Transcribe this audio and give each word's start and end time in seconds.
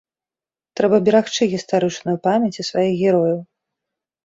Трэба 0.79 0.97
берагчы 1.09 1.43
гістарычную 1.53 2.17
памяць 2.25 2.51
і 2.61 2.67
сваіх 2.71 2.93
герояў. 3.05 3.39